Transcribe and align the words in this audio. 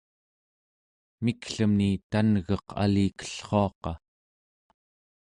miklemni 1.23 1.91
tan'geq 2.11 2.65
alikellruaqa 2.83 3.91